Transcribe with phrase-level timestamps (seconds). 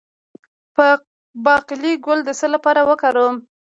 [0.75, 0.77] د
[1.45, 3.35] باقلي ګل د څه لپاره وکاروم؟